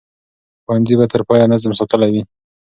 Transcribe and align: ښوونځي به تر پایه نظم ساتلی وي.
ښوونځي 0.63 0.95
به 0.99 1.05
تر 1.11 1.21
پایه 1.27 1.45
نظم 1.51 1.71
ساتلی 1.79 2.09
وي. 2.13 2.21